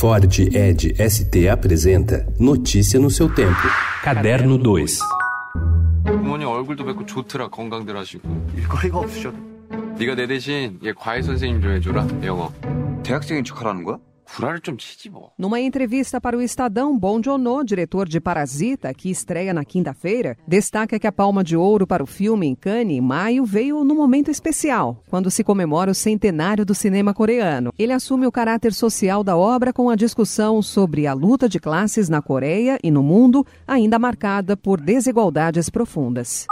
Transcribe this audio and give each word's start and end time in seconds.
Ford 0.00 0.26
Ed 0.54 0.94
ST 0.98 1.48
apresenta 1.48 2.26
Notícia 2.38 2.98
no 2.98 3.08
seu 3.10 3.28
tempo. 3.32 3.54
Caderno 4.02 4.56
2. 4.56 4.86
부모님 6.04 6.48
얼굴도 6.48 6.84
뵙고 6.84 7.06
좋더라 7.06 7.48
건강들 7.48 7.96
하시고 7.96 8.28
일거리가 8.56 8.98
없으셔도 8.98 9.36
네가 9.98 10.14
내 10.14 10.26
대신 10.26 10.78
얘 10.84 10.92
과외 10.92 11.22
선생님 11.22 11.60
좀 11.62 11.72
해줘라 11.72 12.06
영어 12.24 12.52
대학생인 13.02 13.42
척하라는 13.44 13.84
거야? 13.84 13.98
Numa 15.37 15.59
entrevista 15.59 16.21
para 16.21 16.37
o 16.37 16.41
Estadão, 16.41 16.97
Bon 16.97 17.21
Jono, 17.21 17.63
diretor 17.63 18.07
de 18.07 18.21
Parasita, 18.21 18.93
que 18.93 19.09
estreia 19.09 19.53
na 19.53 19.65
quinta-feira, 19.65 20.37
destaca 20.47 20.97
que 20.97 21.07
a 21.07 21.11
palma 21.11 21.43
de 21.43 21.57
ouro 21.57 21.85
para 21.85 22.03
o 22.03 22.07
filme 22.07 22.47
em 22.47 22.55
Cannes, 22.55 22.97
em 22.97 23.01
maio, 23.01 23.43
veio 23.43 23.83
num 23.83 23.95
momento 23.95 24.31
especial, 24.31 25.03
quando 25.09 25.29
se 25.29 25.43
comemora 25.43 25.91
o 25.91 25.95
centenário 25.95 26.65
do 26.65 26.73
cinema 26.73 27.13
coreano. 27.13 27.73
Ele 27.77 27.91
assume 27.91 28.25
o 28.25 28.31
caráter 28.31 28.73
social 28.73 29.23
da 29.23 29.35
obra 29.35 29.73
com 29.73 29.89
a 29.89 29.95
discussão 29.95 30.61
sobre 30.61 31.05
a 31.07 31.13
luta 31.13 31.49
de 31.49 31.59
classes 31.59 32.07
na 32.07 32.21
Coreia 32.21 32.79
e 32.81 32.89
no 32.89 33.03
mundo, 33.03 33.45
ainda 33.67 33.99
marcada 33.99 34.55
por 34.55 34.79
desigualdades 34.79 35.69
profundas. 35.69 36.45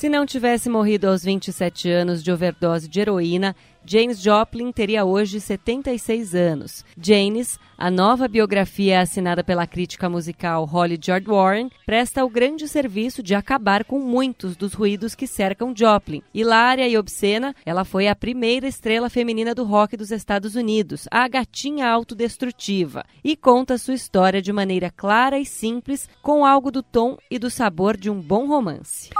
Se 0.00 0.08
não 0.08 0.24
tivesse 0.24 0.70
morrido 0.70 1.08
aos 1.08 1.22
27 1.22 1.90
anos 1.90 2.22
de 2.22 2.32
overdose 2.32 2.88
de 2.88 3.00
heroína, 3.00 3.54
James 3.84 4.18
Joplin 4.18 4.72
teria 4.72 5.04
hoje 5.04 5.38
76 5.38 6.34
anos. 6.34 6.86
Janis, 6.96 7.58
a 7.76 7.90
nova 7.90 8.26
biografia 8.26 9.02
assinada 9.02 9.44
pela 9.44 9.66
crítica 9.66 10.08
musical 10.08 10.64
Holly 10.64 10.98
George 10.98 11.26
Warren, 11.26 11.70
presta 11.84 12.24
o 12.24 12.30
grande 12.30 12.66
serviço 12.66 13.22
de 13.22 13.34
acabar 13.34 13.84
com 13.84 13.98
muitos 13.98 14.56
dos 14.56 14.72
ruídos 14.72 15.14
que 15.14 15.26
cercam 15.26 15.74
Joplin. 15.76 16.22
Hilária 16.32 16.88
e 16.88 16.96
obscena, 16.96 17.54
ela 17.66 17.84
foi 17.84 18.08
a 18.08 18.16
primeira 18.16 18.66
estrela 18.66 19.10
feminina 19.10 19.54
do 19.54 19.64
rock 19.64 19.98
dos 19.98 20.10
Estados 20.10 20.54
Unidos, 20.54 21.06
a 21.10 21.28
gatinha 21.28 21.86
autodestrutiva, 21.86 23.04
e 23.22 23.36
conta 23.36 23.76
sua 23.76 23.92
história 23.92 24.40
de 24.40 24.50
maneira 24.50 24.90
clara 24.90 25.38
e 25.38 25.44
simples, 25.44 26.08
com 26.22 26.46
algo 26.46 26.70
do 26.70 26.82
tom 26.82 27.18
e 27.30 27.38
do 27.38 27.50
sabor 27.50 27.98
de 27.98 28.08
um 28.08 28.18
bom 28.18 28.48
romance. 28.48 29.10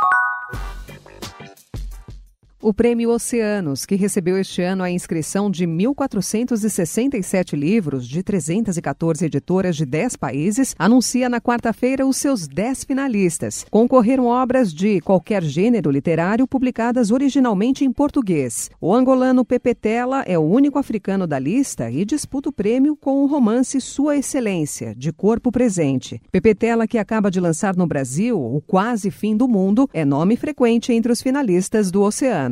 O 2.62 2.74
Prêmio 2.74 3.08
Oceanos, 3.08 3.86
que 3.86 3.94
recebeu 3.94 4.36
este 4.36 4.60
ano 4.60 4.82
a 4.82 4.90
inscrição 4.90 5.50
de 5.50 5.66
1.467 5.66 7.56
livros 7.56 8.06
de 8.06 8.22
314 8.22 9.24
editoras 9.24 9.76
de 9.76 9.86
10 9.86 10.16
países, 10.16 10.74
anuncia 10.78 11.30
na 11.30 11.40
quarta-feira 11.40 12.06
os 12.06 12.18
seus 12.18 12.46
10 12.46 12.84
finalistas. 12.84 13.64
Concorreram 13.70 14.26
obras 14.26 14.74
de 14.74 15.00
qualquer 15.00 15.42
gênero 15.42 15.90
literário 15.90 16.46
publicadas 16.46 17.10
originalmente 17.10 17.82
em 17.82 17.90
português. 17.90 18.70
O 18.78 18.94
angolano 18.94 19.42
Pepe 19.42 19.74
Tela 19.74 20.22
é 20.26 20.38
o 20.38 20.42
único 20.42 20.78
africano 20.78 21.26
da 21.26 21.38
lista 21.38 21.90
e 21.90 22.04
disputa 22.04 22.50
o 22.50 22.52
prêmio 22.52 22.94
com 22.94 23.22
o 23.22 23.26
romance 23.26 23.80
Sua 23.80 24.18
Excelência, 24.18 24.94
de 24.94 25.14
corpo 25.14 25.50
presente. 25.50 26.20
Pepe 26.30 26.54
Tela, 26.54 26.86
que 26.86 26.98
acaba 26.98 27.30
de 27.30 27.40
lançar 27.40 27.74
no 27.74 27.86
Brasil 27.86 28.38
O 28.38 28.60
Quase 28.60 29.10
Fim 29.10 29.34
do 29.34 29.48
Mundo, 29.48 29.88
é 29.94 30.04
nome 30.04 30.36
frequente 30.36 30.92
entre 30.92 31.10
os 31.10 31.22
finalistas 31.22 31.90
do 31.90 32.02
Oceano. 32.02 32.49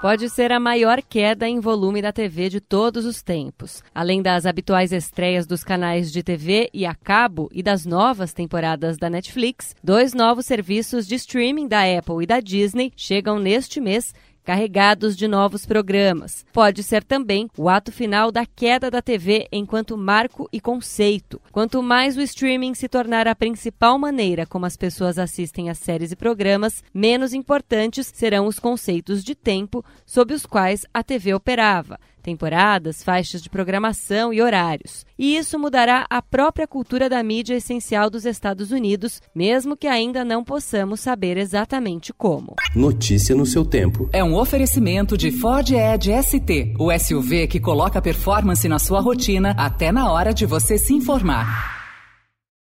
Pode 0.00 0.28
ser 0.28 0.52
a 0.52 0.60
maior 0.60 1.02
queda 1.02 1.48
em 1.48 1.58
volume 1.58 2.02
da 2.02 2.12
TV 2.12 2.50
de 2.50 2.60
todos 2.60 3.06
os 3.06 3.22
tempos. 3.22 3.82
Além 3.94 4.20
das 4.20 4.44
habituais 4.44 4.92
estreias 4.92 5.46
dos 5.46 5.64
canais 5.64 6.12
de 6.12 6.22
TV 6.22 6.68
e 6.72 6.84
a 6.84 6.94
cabo 6.94 7.48
e 7.50 7.62
das 7.62 7.86
novas 7.86 8.34
temporadas 8.34 8.98
da 8.98 9.08
Netflix, 9.08 9.74
dois 9.82 10.12
novos 10.12 10.44
serviços 10.44 11.06
de 11.06 11.14
streaming 11.14 11.66
da 11.66 11.80
Apple 11.82 12.22
e 12.22 12.26
da 12.26 12.40
Disney 12.40 12.92
chegam 12.94 13.38
neste 13.38 13.80
mês 13.80 14.12
carregados 14.46 15.16
de 15.16 15.26
novos 15.26 15.66
programas. 15.66 16.46
Pode 16.52 16.84
ser 16.84 17.02
também 17.02 17.50
o 17.58 17.68
ato 17.68 17.90
final 17.90 18.30
da 18.30 18.46
queda 18.46 18.88
da 18.88 19.02
TV 19.02 19.48
enquanto 19.50 19.98
marco 19.98 20.48
e 20.52 20.60
conceito. 20.60 21.42
Quanto 21.50 21.82
mais 21.82 22.16
o 22.16 22.20
streaming 22.20 22.72
se 22.72 22.88
tornar 22.88 23.26
a 23.26 23.34
principal 23.34 23.98
maneira 23.98 24.46
como 24.46 24.64
as 24.64 24.76
pessoas 24.76 25.18
assistem 25.18 25.68
a 25.68 25.74
séries 25.74 26.12
e 26.12 26.16
programas, 26.16 26.84
menos 26.94 27.34
importantes 27.34 28.06
serão 28.14 28.46
os 28.46 28.60
conceitos 28.60 29.24
de 29.24 29.34
tempo 29.34 29.84
sob 30.06 30.32
os 30.32 30.46
quais 30.46 30.86
a 30.94 31.02
TV 31.02 31.34
operava 31.34 31.98
temporadas, 32.26 33.04
faixas 33.04 33.40
de 33.40 33.48
programação 33.48 34.32
e 34.32 34.42
horários. 34.42 35.06
E 35.16 35.36
isso 35.36 35.60
mudará 35.60 36.04
a 36.10 36.20
própria 36.20 36.66
cultura 36.66 37.08
da 37.08 37.22
mídia 37.22 37.54
essencial 37.54 38.10
dos 38.10 38.26
Estados 38.26 38.72
Unidos, 38.72 39.22
mesmo 39.32 39.76
que 39.76 39.86
ainda 39.86 40.24
não 40.24 40.42
possamos 40.42 40.98
saber 40.98 41.36
exatamente 41.36 42.12
como. 42.12 42.56
Notícia 42.74 43.36
no 43.36 43.46
seu 43.46 43.64
tempo. 43.64 44.10
É 44.12 44.24
um 44.24 44.34
oferecimento 44.34 45.16
de 45.16 45.30
Ford 45.30 45.70
Edge 45.70 46.10
ST, 46.20 46.74
o 46.80 46.90
SUV 46.98 47.46
que 47.46 47.60
coloca 47.60 48.02
performance 48.02 48.68
na 48.68 48.80
sua 48.80 49.00
rotina 49.00 49.54
até 49.56 49.92
na 49.92 50.10
hora 50.10 50.34
de 50.34 50.44
você 50.44 50.76
se 50.76 50.92
informar. 50.92 51.75